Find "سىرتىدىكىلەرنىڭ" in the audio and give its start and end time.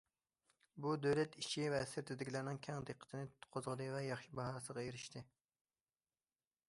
1.91-2.57